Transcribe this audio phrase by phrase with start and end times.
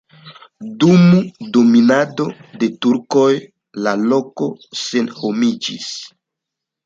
[0.83, 1.03] Dum
[1.57, 2.25] dominado
[2.63, 3.27] de turkoj
[3.87, 4.47] la loko
[4.85, 5.89] senhomiĝis.